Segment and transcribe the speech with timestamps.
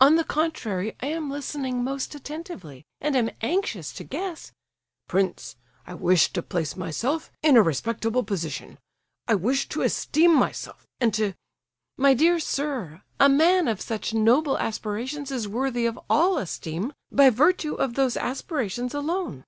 [0.00, 4.50] On the contrary, I am listening most attentively, and am anxious to guess—"
[5.06, 5.56] "Prince,
[5.86, 11.34] I wish to place myself in a respectable position—I wish to esteem myself—and to—"
[11.98, 17.28] "My dear sir, a man of such noble aspirations is worthy of all esteem by
[17.28, 19.44] virtue of those aspirations alone."